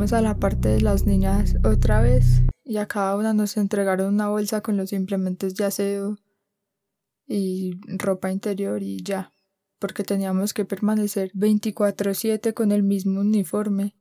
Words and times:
A 0.00 0.22
la 0.22 0.34
parte 0.34 0.70
de 0.70 0.80
las 0.80 1.04
niñas 1.04 1.56
otra 1.62 2.00
vez 2.00 2.40
y 2.64 2.78
a 2.78 2.86
cada 2.86 3.16
una 3.16 3.34
nos 3.34 3.58
entregaron 3.58 4.14
una 4.14 4.28
bolsa 4.28 4.62
con 4.62 4.78
los 4.78 4.94
implementos 4.94 5.54
de 5.54 5.66
aseo 5.66 6.16
y 7.28 7.78
ropa 7.86 8.32
interior 8.32 8.82
y 8.82 9.02
ya, 9.04 9.30
porque 9.78 10.02
teníamos 10.02 10.54
que 10.54 10.64
permanecer 10.64 11.30
24/7 11.34 12.54
con 12.54 12.72
el 12.72 12.82
mismo 12.82 13.20
uniforme. 13.20 13.94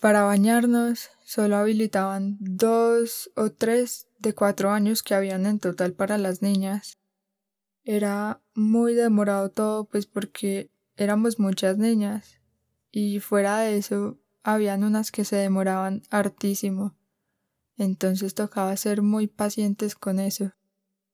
Para 0.00 0.22
bañarnos 0.22 1.10
solo 1.24 1.56
habilitaban 1.56 2.36
dos 2.38 3.32
o 3.34 3.50
tres 3.50 4.06
de 4.20 4.32
cuatro 4.32 4.70
años 4.70 5.02
que 5.02 5.16
habían 5.16 5.44
en 5.44 5.58
total 5.58 5.92
para 5.92 6.18
las 6.18 6.40
niñas. 6.40 6.98
Era 7.82 8.40
muy 8.54 8.94
demorado 8.94 9.50
todo 9.50 9.86
pues 9.86 10.06
porque 10.06 10.70
éramos 10.96 11.40
muchas 11.40 11.78
niñas 11.78 12.40
y 12.92 13.18
fuera 13.18 13.58
de 13.58 13.76
eso 13.76 14.18
habían 14.44 14.84
unas 14.84 15.10
que 15.10 15.24
se 15.24 15.36
demoraban 15.36 16.02
hartísimo. 16.10 16.94
Entonces 17.76 18.34
tocaba 18.34 18.76
ser 18.76 19.02
muy 19.02 19.26
pacientes 19.26 19.96
con 19.96 20.20
eso. 20.20 20.52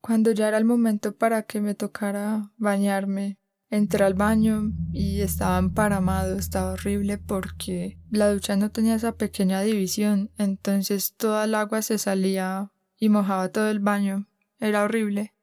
Cuando 0.00 0.30
ya 0.30 0.48
era 0.48 0.58
el 0.58 0.64
momento 0.64 1.16
para 1.16 1.42
que 1.42 1.60
me 1.60 1.74
tocara 1.74 2.52
bañarme, 2.58 3.38
entré 3.70 4.04
al 4.04 4.14
baño 4.14 4.70
y 4.92 5.22
estaba 5.22 5.58
emparamado, 5.58 6.36
estaba 6.36 6.74
horrible 6.74 7.18
porque 7.18 7.98
la 8.10 8.30
ducha 8.30 8.54
no 8.56 8.70
tenía 8.70 8.94
esa 8.94 9.16
pequeña 9.16 9.62
división, 9.62 10.30
entonces 10.36 11.14
toda 11.16 11.44
el 11.44 11.54
agua 11.54 11.82
se 11.82 11.98
salía 11.98 12.70
y 12.98 13.08
mojaba 13.08 13.48
todo 13.48 13.70
el 13.70 13.80
baño. 13.80 14.28
Era 14.60 14.84
horrible. 14.84 15.34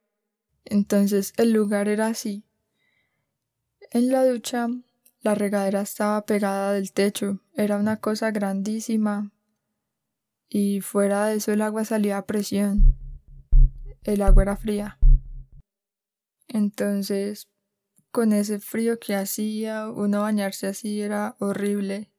Entonces 0.64 1.34
el 1.38 1.52
lugar 1.52 1.88
era 1.88 2.08
así. 2.08 2.46
En 3.90 4.12
la 4.12 4.24
ducha 4.26 4.68
la 5.22 5.36
regadera 5.36 5.82
estaba 5.82 6.26
pegada 6.26 6.74
del 6.74 6.92
techo, 6.94 7.40
era 7.54 7.78
una 7.78 7.98
cosa 7.98 8.32
grandísima. 8.32 9.32
Y 10.50 10.82
fuera 10.82 11.28
de 11.28 11.36
eso 11.36 11.52
el 11.52 11.62
agua 11.62 11.86
salía 11.86 12.18
a 12.18 12.26
presión. 12.26 12.98
El 14.04 14.22
agua 14.22 14.44
era 14.44 14.58
fría. 14.58 14.98
Entonces, 16.48 17.48
con 18.12 18.34
ese 18.34 18.60
frío 18.60 19.00
que 19.00 19.16
hacía, 19.16 19.90
uno 19.90 20.22
bañarse 20.22 20.68
así 20.68 21.02
era 21.02 21.36
horrible. 21.40 22.12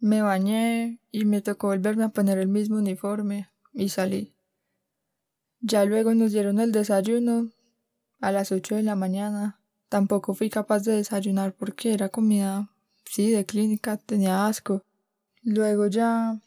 Me 0.00 0.22
bañé 0.22 1.00
y 1.12 1.26
me 1.26 1.42
tocó 1.42 1.68
volverme 1.68 2.04
a 2.04 2.08
poner 2.08 2.38
el 2.38 2.48
mismo 2.48 2.78
uniforme 2.78 3.50
y 3.72 3.90
salí. 3.90 4.34
Ya 5.60 5.84
luego 5.84 6.14
nos 6.14 6.32
dieron 6.32 6.58
el 6.58 6.72
desayuno 6.72 7.50
a 8.20 8.32
las 8.32 8.50
ocho 8.50 8.74
de 8.74 8.82
la 8.82 8.96
mañana. 8.96 9.59
Tampoco 9.90 10.34
fui 10.34 10.48
capaz 10.50 10.84
de 10.84 10.92
desayunar 10.92 11.52
porque 11.52 11.92
era 11.92 12.08
comida, 12.08 12.70
sí, 13.04 13.32
de 13.32 13.44
clínica, 13.44 13.96
tenía 13.96 14.46
asco. 14.46 14.84
Luego 15.42 15.88
ya 15.88 16.38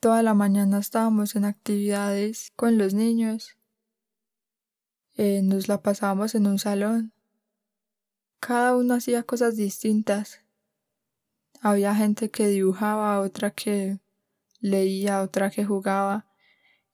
toda 0.00 0.20
la 0.24 0.34
mañana 0.34 0.80
estábamos 0.80 1.36
en 1.36 1.44
actividades 1.44 2.50
con 2.56 2.76
los 2.76 2.94
niños. 2.94 3.56
Eh, 5.16 5.42
nos 5.44 5.68
la 5.68 5.80
pasábamos 5.80 6.34
en 6.34 6.48
un 6.48 6.58
salón. 6.58 7.12
Cada 8.40 8.76
uno 8.76 8.94
hacía 8.94 9.22
cosas 9.22 9.54
distintas. 9.54 10.40
Había 11.60 11.94
gente 11.94 12.32
que 12.32 12.48
dibujaba, 12.48 13.20
otra 13.20 13.52
que 13.52 14.00
leía, 14.60 15.22
otra 15.22 15.50
que 15.50 15.64
jugaba 15.64 16.26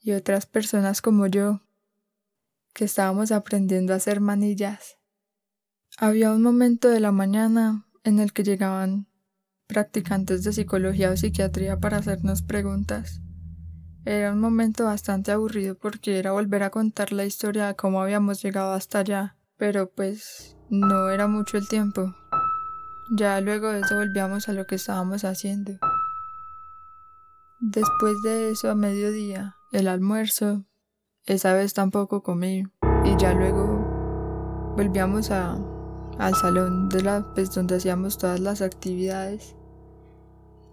y 0.02 0.12
otras 0.12 0.44
personas 0.44 1.00
como 1.00 1.28
yo 1.28 1.62
que 2.74 2.84
estábamos 2.84 3.32
aprendiendo 3.32 3.94
a 3.94 3.96
hacer 3.96 4.20
manillas. 4.20 4.98
Había 5.96 6.32
un 6.32 6.42
momento 6.42 6.88
de 6.88 6.98
la 6.98 7.12
mañana 7.12 7.86
en 8.02 8.18
el 8.18 8.32
que 8.32 8.42
llegaban 8.42 9.06
practicantes 9.68 10.42
de 10.42 10.52
psicología 10.52 11.10
o 11.10 11.16
psiquiatría 11.16 11.78
para 11.78 11.98
hacernos 11.98 12.42
preguntas. 12.42 13.20
Era 14.04 14.32
un 14.32 14.40
momento 14.40 14.86
bastante 14.86 15.30
aburrido 15.30 15.76
porque 15.76 16.18
era 16.18 16.32
volver 16.32 16.64
a 16.64 16.70
contar 16.70 17.12
la 17.12 17.24
historia 17.24 17.68
de 17.68 17.76
cómo 17.76 18.02
habíamos 18.02 18.42
llegado 18.42 18.72
hasta 18.74 18.98
allá, 18.98 19.36
pero 19.56 19.88
pues 19.88 20.56
no 20.68 21.10
era 21.10 21.28
mucho 21.28 21.58
el 21.58 21.68
tiempo. 21.68 22.12
Ya 23.16 23.40
luego 23.40 23.68
de 23.68 23.80
eso 23.80 23.94
volvíamos 23.94 24.48
a 24.48 24.52
lo 24.52 24.66
que 24.66 24.74
estábamos 24.74 25.24
haciendo. 25.24 25.78
Después 27.60 28.14
de 28.24 28.50
eso, 28.50 28.68
a 28.68 28.74
mediodía, 28.74 29.56
el 29.70 29.86
almuerzo, 29.86 30.64
esa 31.24 31.54
vez 31.54 31.72
tampoco 31.72 32.24
comí 32.24 32.64
y 33.04 33.16
ya 33.16 33.32
luego 33.32 34.74
volvíamos 34.76 35.30
a, 35.30 35.56
al 36.18 36.34
salón 36.34 36.88
de 36.88 37.02
la 37.02 37.32
pues 37.34 37.54
donde 37.54 37.76
hacíamos 37.76 38.18
todas 38.18 38.40
las 38.40 38.62
actividades. 38.62 39.56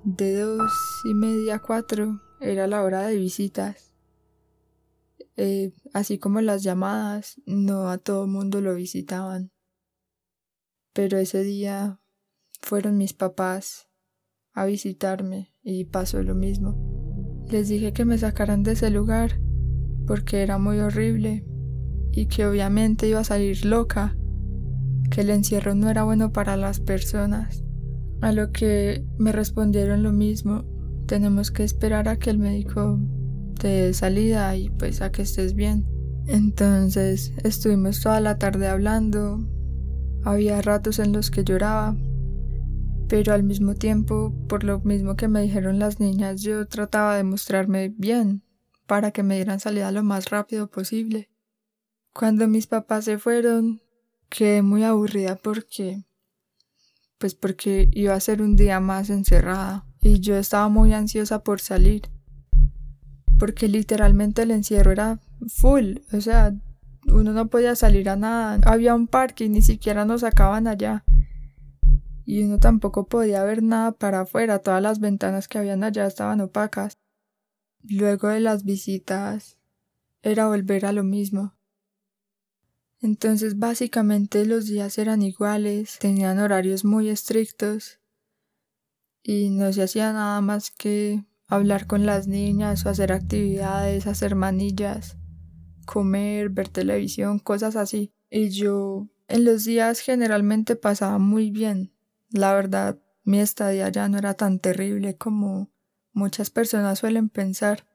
De 0.03 0.40
dos 0.40 0.72
y 1.06 1.13
media 1.13 1.56
a 1.56 1.59
cuatro 1.59 2.22
era 2.40 2.68
la 2.68 2.84
hora 2.84 3.02
de 3.03 3.18
visitas. 3.18 3.94
Eh, 5.38 5.74
así 5.94 6.18
como 6.18 6.41
las 6.41 6.63
llamadas, 6.63 7.41
no 7.46 7.90
a 7.90 7.97
todo 7.97 8.28
mundo 8.28 8.62
lo 8.62 8.75
visitaban. 8.75 9.51
Pero 10.94 11.18
ese 11.18 11.44
día 11.44 12.00
fueron 12.62 12.97
mis 12.97 13.13
papás 13.13 13.88
a 14.53 14.66
visitarme 14.66 15.53
y 15.63 15.85
pasó 15.85 16.22
lo 16.22 16.35
mismo. 16.35 16.75
Les 17.50 17.69
dije 17.69 17.94
que 17.94 18.06
me 18.06 18.18
sacaran 18.18 18.63
de 18.63 18.74
ese 18.74 18.90
lugar 18.90 19.40
porque 20.07 20.41
era 20.41 20.57
muy 20.57 20.80
horrible 20.80 21.46
y 22.12 22.28
que 22.28 22.46
obviamente 22.46 23.07
iba 23.07 23.19
a 23.19 23.25
salir 23.25 23.66
loca, 23.66 24.18
que 25.11 25.22
el 25.22 25.29
encierro 25.29 25.75
no 25.75 25.89
era 25.89 26.03
bueno 26.03 26.31
para 26.31 26.57
las 26.57 26.79
personas. 26.79 27.63
A 28.22 28.31
lo 28.31 28.51
que 28.51 29.05
me 29.19 29.31
respondieron 29.31 30.01
lo 30.01 30.11
mismo, 30.11 30.63
tenemos 31.05 31.51
que 31.51 31.63
esperar 31.63 32.07
a 32.07 32.17
que 32.17 32.31
el 32.31 32.39
médico 32.39 32.99
te 33.59 33.67
dé 33.67 33.94
salida 33.94 34.55
y 34.55 34.69
pues 34.69 35.01
a 35.01 35.11
que 35.11 35.21
estés 35.21 35.53
bien. 35.53 35.85
Entonces 36.27 37.33
estuvimos 37.44 38.01
toda 38.01 38.21
la 38.21 38.38
tarde 38.38 38.67
hablando, 38.67 39.45
había 40.23 40.61
ratos 40.61 41.00
en 41.00 41.11
los 41.11 41.29
que 41.29 41.44
lloraba, 41.44 41.95
pero 43.09 43.33
al 43.33 43.44
mismo 43.44 43.75
tiempo, 43.75 44.33
por 44.47 44.63
lo 44.63 44.79
mismo 44.79 45.16
que 45.16 45.27
me 45.27 45.41
dijeron 45.41 45.79
las 45.79 46.00
niñas, 46.00 46.41
yo 46.41 46.67
trataba 46.67 47.17
de 47.17 47.23
mostrarme 47.23 47.94
bien, 47.97 48.44
para 48.88 49.11
que 49.11 49.23
me 49.23 49.35
dieran 49.35 49.59
salida 49.59 49.91
lo 49.91 50.03
más 50.03 50.29
rápido 50.29 50.69
posible. 50.69 51.29
Cuando 52.13 52.47
mis 52.47 52.67
papás 52.67 53.05
se 53.05 53.17
fueron, 53.17 53.81
quedé 54.31 54.62
muy 54.64 54.84
aburrida 54.84 55.36
porque 55.36 56.06
pues 57.19 57.36
porque 57.36 57.88
iba 57.92 58.16
a 58.16 58.19
ser 58.19 58.42
un 58.42 58.56
día 58.56 58.80
más 58.80 59.12
encerrada 59.12 59.86
y 60.02 60.19
yo 60.22 60.38
estaba 60.38 60.69
muy 60.69 60.92
ansiosa 60.94 61.44
por 61.44 61.62
salir. 61.62 62.02
Porque 63.38 63.68
literalmente 63.68 64.42
el 64.42 64.50
encierro 64.50 64.92
era 64.92 65.19
full, 65.47 65.97
o 66.12 66.22
sea, 66.22 66.56
uno 67.08 67.34
no 67.34 67.47
podía 67.47 67.75
salir 67.75 68.09
a 68.09 68.16
nada. 68.16 68.59
Había 68.66 68.96
un 68.96 69.08
parque 69.08 69.46
y 69.46 69.50
ni 69.50 69.62
siquiera 69.62 70.06
nos 70.06 70.22
sacaban 70.22 70.68
allá. 70.68 71.03
Y 72.25 72.44
uno 72.44 72.58
tampoco 72.58 73.08
podía 73.08 73.44
ver 73.44 73.62
nada 73.62 73.92
para 73.92 74.22
afuera, 74.22 74.59
todas 74.59 74.81
las 74.81 75.00
ventanas 75.00 75.48
que 75.48 75.59
habían 75.59 75.84
allá 75.84 76.08
estaban 76.08 76.42
opacas. 76.42 76.98
Luego 77.84 78.30
de 78.30 78.40
las 78.40 78.63
visitas 78.63 79.58
era 80.24 80.48
volver 80.48 80.86
a 80.86 80.92
lo 80.92 81.03
mismo. 81.03 81.53
Entonces 83.01 83.57
básicamente 83.57 84.45
los 84.45 84.67
días 84.67 84.97
eran 84.97 85.23
iguales, 85.23 85.97
tenían 86.00 86.38
horarios 86.38 86.85
muy 86.85 87.09
estrictos 87.09 88.00
y 89.23 89.50
no 89.50 89.73
se 89.73 89.84
hacía 89.84 90.13
nada 90.13 90.39
más 90.41 90.69
que 90.69 91.25
hablar 91.47 91.88
con 91.88 92.06
las 92.06 92.28
niñas 92.28 92.85
o 92.85 92.89
hacer 92.89 93.12
actividades, 93.12 94.06
hacer 94.06 94.36
manillas, 94.36 95.18
comer, 95.86 96.50
ver 96.50 96.69
televisión, 96.69 97.39
cosas 97.39 97.75
así. 97.75 98.13
Y 98.30 98.50
yo 98.50 99.09
en 99.27 99.45
los 99.45 99.65
días 99.65 100.00
generalmente 100.00 100.75
pasaba 100.75 101.18
muy 101.18 101.51
bien. 101.51 101.94
La 102.30 102.53
verdad, 102.53 103.00
mi 103.24 103.39
estadía 103.39 103.89
ya 103.89 104.07
no 104.09 104.18
era 104.18 104.36
tan 104.36 104.59
terrible 104.59 105.18
como 105.18 105.71
muchas 106.13 106.50
personas 106.50 107.00
suelen 107.00 107.30
pensar. 107.30 107.88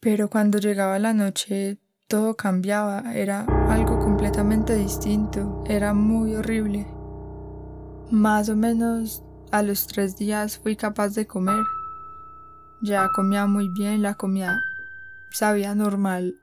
Pero 0.00 0.30
cuando 0.30 0.58
llegaba 0.58 0.98
la 0.98 1.12
noche 1.12 1.78
todo 2.08 2.34
cambiaba, 2.34 3.14
era 3.14 3.46
algo 3.68 3.98
completamente 4.00 4.74
distinto, 4.74 5.62
era 5.66 5.94
muy 5.94 6.34
horrible. 6.34 6.86
Más 8.10 8.48
o 8.48 8.56
menos 8.56 9.22
a 9.52 9.62
los 9.62 9.86
tres 9.86 10.16
días 10.16 10.58
fui 10.58 10.74
capaz 10.74 11.14
de 11.14 11.26
comer. 11.26 11.62
Ya 12.80 13.08
comía 13.14 13.46
muy 13.46 13.68
bien, 13.68 14.02
la 14.02 14.14
comida 14.14 14.60
sabía 15.30 15.74
normal. 15.74 16.34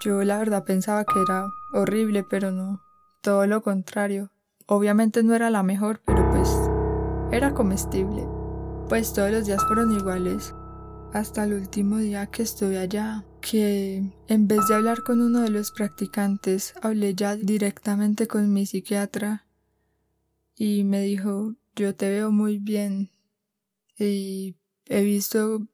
Yo 0.00 0.22
la 0.22 0.38
verdad 0.38 0.64
pensaba 0.64 1.04
que 1.04 1.20
era 1.20 1.46
horrible, 1.72 2.22
pero 2.22 2.50
no, 2.50 2.80
todo 3.22 3.46
lo 3.46 3.62
contrario. 3.62 4.30
Obviamente 4.66 5.22
no 5.22 5.34
era 5.34 5.50
la 5.50 5.62
mejor, 5.62 6.00
pero 6.04 6.28
pues 6.30 6.48
era 7.32 7.54
comestible 7.54 8.28
pues 8.88 9.12
todos 9.12 9.30
los 9.30 9.46
días 9.46 9.62
fueron 9.66 9.92
iguales. 9.92 10.54
Hasta 11.12 11.44
el 11.44 11.54
último 11.54 11.98
día 11.98 12.26
que 12.26 12.42
estuve 12.42 12.78
allá, 12.78 13.24
que 13.40 14.02
en 14.28 14.48
vez 14.48 14.68
de 14.68 14.74
hablar 14.74 15.02
con 15.02 15.20
uno 15.20 15.40
de 15.40 15.50
los 15.50 15.70
practicantes, 15.72 16.74
hablé 16.82 17.14
ya 17.14 17.36
directamente 17.36 18.26
con 18.26 18.52
mi 18.52 18.66
psiquiatra 18.66 19.46
y 20.56 20.84
me 20.84 21.02
dijo, 21.02 21.54
yo 21.76 21.94
te 21.94 22.10
veo 22.10 22.32
muy 22.32 22.58
bien, 22.58 23.10
y 23.98 24.56
he 24.86 25.02
visto 25.02 25.66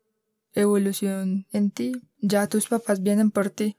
evolución 0.53 1.47
en 1.53 1.71
ti, 1.71 1.93
ya 2.21 2.49
tus 2.49 2.69
papás 2.69 3.03
vienen 3.03 3.31
por 3.31 3.51
ti. 3.51 3.77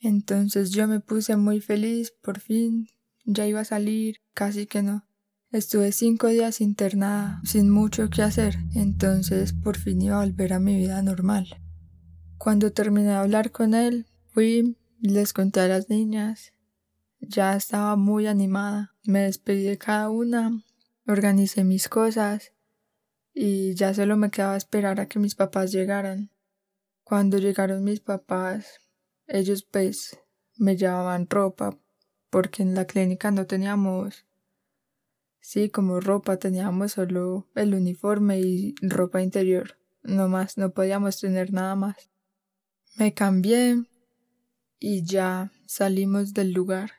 Entonces 0.00 0.72
yo 0.72 0.88
me 0.88 1.00
puse 1.00 1.36
muy 1.36 1.60
feliz, 1.60 2.12
por 2.22 2.40
fin, 2.40 2.88
ya 3.24 3.46
iba 3.46 3.60
a 3.60 3.64
salir, 3.64 4.20
casi 4.34 4.66
que 4.66 4.82
no. 4.82 5.06
Estuve 5.52 5.92
cinco 5.92 6.28
días 6.28 6.60
internada, 6.60 7.40
sin 7.44 7.70
mucho 7.70 8.08
que 8.10 8.22
hacer, 8.22 8.56
entonces 8.74 9.52
por 9.52 9.76
fin 9.76 10.00
iba 10.02 10.16
a 10.16 10.24
volver 10.24 10.54
a 10.54 10.58
mi 10.58 10.76
vida 10.76 11.02
normal. 11.02 11.46
Cuando 12.42 12.72
terminé 12.72 13.10
de 13.10 13.14
hablar 13.14 13.52
con 13.52 13.72
él, 13.72 14.04
fui, 14.32 14.76
les 15.00 15.32
conté 15.32 15.60
a 15.60 15.68
las 15.68 15.88
niñas, 15.88 16.52
ya 17.20 17.54
estaba 17.54 17.94
muy 17.94 18.26
animada, 18.26 18.96
me 19.04 19.20
despedí 19.20 19.62
de 19.62 19.78
cada 19.78 20.10
una, 20.10 20.60
organicé 21.06 21.62
mis 21.62 21.88
cosas 21.88 22.52
y 23.32 23.74
ya 23.74 23.94
solo 23.94 24.16
me 24.16 24.32
quedaba 24.32 24.56
esperar 24.56 24.98
a 24.98 25.06
que 25.06 25.20
mis 25.20 25.36
papás 25.36 25.70
llegaran. 25.70 26.32
Cuando 27.04 27.38
llegaron 27.38 27.84
mis 27.84 28.00
papás, 28.00 28.80
ellos 29.28 29.62
pues 29.62 30.18
me 30.56 30.76
llevaban 30.76 31.28
ropa 31.30 31.78
porque 32.28 32.64
en 32.64 32.74
la 32.74 32.86
clínica 32.86 33.30
no 33.30 33.46
teníamos 33.46 34.26
sí 35.38 35.70
como 35.70 36.00
ropa 36.00 36.38
teníamos 36.38 36.90
solo 36.90 37.46
el 37.54 37.72
uniforme 37.72 38.40
y 38.40 38.74
ropa 38.82 39.22
interior. 39.22 39.78
No 40.02 40.26
más 40.26 40.58
no 40.58 40.72
podíamos 40.72 41.20
tener 41.20 41.52
nada 41.52 41.76
más 41.76 42.11
me 42.96 43.14
cambié 43.14 43.84
y 44.78 45.04
ya 45.04 45.50
salimos 45.66 46.34
del 46.34 46.52
lugar 46.52 46.90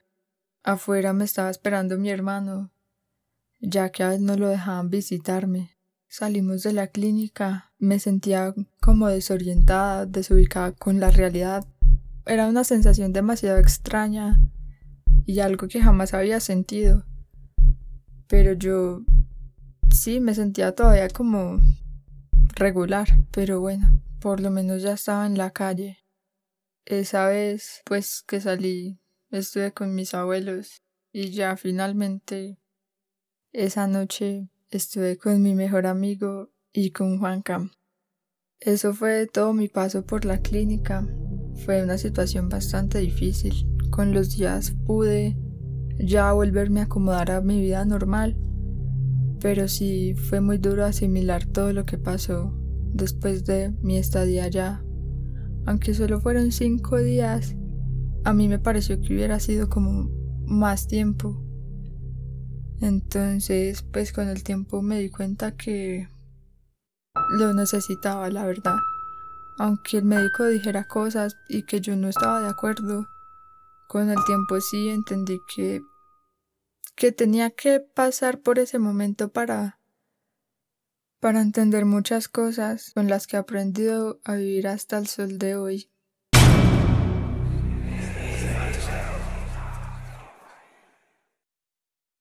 afuera 0.63 1.13
me 1.13 1.25
estaba 1.25 1.49
esperando 1.49 1.97
mi 1.97 2.09
hermano 2.09 2.71
ya 3.59 3.91
que 3.91 4.03
a 4.03 4.09
veces 4.09 4.21
no 4.21 4.35
lo 4.35 4.49
dejaban 4.49 4.89
visitarme 4.89 5.73
Salimos 6.15 6.61
de 6.61 6.73
la 6.73 6.85
clínica, 6.85 7.71
me 7.79 7.97
sentía 7.97 8.53
como 8.79 9.07
desorientada, 9.07 10.05
desubicada 10.05 10.71
con 10.71 10.99
la 10.99 11.09
realidad. 11.09 11.65
Era 12.27 12.47
una 12.47 12.63
sensación 12.63 13.13
demasiado 13.13 13.57
extraña 13.57 14.39
y 15.25 15.39
algo 15.39 15.67
que 15.67 15.81
jamás 15.81 16.13
había 16.13 16.39
sentido. 16.39 17.03
Pero 18.27 18.53
yo 18.53 19.01
sí 19.89 20.19
me 20.19 20.35
sentía 20.35 20.75
todavía 20.75 21.09
como 21.09 21.59
regular, 22.53 23.07
pero 23.31 23.59
bueno, 23.59 23.99
por 24.23 24.39
lo 24.39 24.51
menos 24.51 24.81
ya 24.81 24.93
estaba 24.93 25.25
en 25.25 25.37
la 25.37 25.51
calle. 25.51 25.97
Esa 26.85 27.27
vez, 27.27 27.81
pues 27.83 28.23
que 28.25 28.39
salí, 28.39 28.97
estuve 29.31 29.73
con 29.73 29.93
mis 29.93 30.13
abuelos 30.13 30.81
y 31.11 31.31
ya 31.31 31.57
finalmente 31.57 32.57
esa 33.51 33.85
noche 33.85 34.47
estuve 34.69 35.17
con 35.17 35.41
mi 35.41 35.55
mejor 35.55 35.85
amigo 35.87 36.53
y 36.71 36.91
con 36.91 37.19
Juanca. 37.19 37.69
Eso 38.61 38.93
fue 38.93 39.27
todo 39.27 39.51
mi 39.51 39.67
paso 39.67 40.05
por 40.05 40.23
la 40.23 40.37
clínica. 40.37 41.05
Fue 41.65 41.83
una 41.83 41.97
situación 41.97 42.47
bastante 42.47 42.99
difícil. 42.99 43.67
Con 43.91 44.13
los 44.13 44.37
días 44.37 44.73
pude 44.87 45.35
ya 45.99 46.31
volverme 46.31 46.79
a 46.79 46.83
acomodar 46.83 47.29
a 47.29 47.41
mi 47.41 47.59
vida 47.59 47.83
normal, 47.83 48.37
pero 49.41 49.67
sí 49.67 50.15
fue 50.15 50.39
muy 50.39 50.59
duro 50.59 50.85
asimilar 50.85 51.45
todo 51.45 51.73
lo 51.73 51.85
que 51.85 51.97
pasó 51.97 52.62
después 52.93 53.45
de 53.45 53.71
mi 53.81 53.97
estadía 53.97 54.45
allá. 54.45 54.83
Aunque 55.65 55.93
solo 55.93 56.21
fueron 56.21 56.51
cinco 56.51 56.97
días, 56.97 57.55
a 58.23 58.33
mí 58.33 58.47
me 58.47 58.59
pareció 58.59 58.99
que 59.01 59.13
hubiera 59.13 59.39
sido 59.39 59.69
como 59.69 60.09
más 60.45 60.87
tiempo 60.87 61.43
entonces, 62.83 63.81
pues 63.81 64.11
con 64.11 64.27
el 64.27 64.43
tiempo 64.43 64.81
me 64.81 64.99
di 64.99 65.09
cuenta 65.09 65.55
que 65.55 66.09
lo 67.29 67.53
necesitaba, 67.53 68.29
la 68.29 68.45
verdad. 68.45 68.75
Aunque 69.57 69.99
el 69.99 70.03
médico 70.03 70.45
dijera 70.45 70.85
cosas 70.85 71.37
y 71.47 71.63
que 71.63 71.79
yo 71.79 71.95
no 71.95 72.09
estaba 72.09 72.41
de 72.41 72.49
acuerdo, 72.49 73.07
con 73.87 74.09
el 74.09 74.17
tiempo 74.25 74.59
sí 74.59 74.89
entendí 74.89 75.39
que 75.55 75.81
que 76.95 77.13
tenía 77.13 77.51
que 77.51 77.79
pasar 77.79 78.41
por 78.41 78.59
ese 78.59 78.79
momento 78.79 79.31
para 79.31 79.79
para 81.23 81.39
entender 81.39 81.85
muchas 81.85 82.27
cosas 82.27 82.91
con 82.93 83.07
las 83.07 83.27
que 83.27 83.37
he 83.37 83.39
aprendido 83.39 84.19
a 84.25 84.35
vivir 84.35 84.67
hasta 84.67 84.97
el 84.97 85.07
sol 85.07 85.37
de 85.37 85.55
hoy. 85.55 85.92